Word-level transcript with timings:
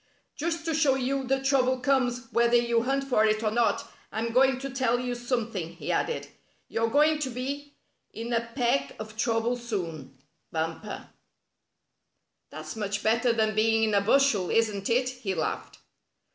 "Just 0.35 0.65
to 0.65 0.73
show 0.73 0.95
you 0.95 1.25
that 1.25 1.45
trouble 1.45 1.77
comes 1.79 2.25
whether 2.31 2.55
you 2.55 2.81
hunt 2.81 3.03
for 3.03 3.23
it 3.23 3.43
or 3.43 3.51
not, 3.51 3.87
I'm 4.11 4.31
going 4.33 4.57
to 4.61 4.69
tell 4.71 4.99
you 4.99 5.13
some 5.13 5.51
thing," 5.51 5.73
he 5.75 5.91
added." 5.91 6.27
You're 6.69 6.89
going 6.89 7.19
to 7.19 7.29
be 7.29 7.75
in 8.11 8.33
a 8.33 8.41
peck 8.55 8.95
of 8.97 9.15
trouble 9.15 9.55
soon. 9.57 10.17
Bumper."" 10.51 11.11
That's 12.49 12.75
much 12.75 13.03
better 13.03 13.31
than 13.31 13.53
being 13.53 13.83
in 13.83 13.93
a 13.93 14.01
bushel, 14.01 14.49
isn't 14.49 14.89
it?" 14.89 15.09
he 15.09 15.35
laughed. 15.35 15.77